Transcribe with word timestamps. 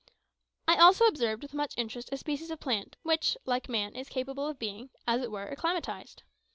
I 0.67 0.77
also 0.77 1.05
observed, 1.05 1.43
with 1.43 1.53
much 1.53 1.75
interest, 1.77 2.09
a 2.11 2.17
species 2.17 2.49
of 2.49 2.59
plant 2.59 2.95
which, 3.03 3.37
like 3.45 3.69
man, 3.69 3.95
is 3.95 4.09
capable 4.09 4.47
of 4.47 4.57
being, 4.57 4.89
as 5.05 5.21
it 5.21 5.29
were, 5.29 5.45
acclimatised. 5.51 6.23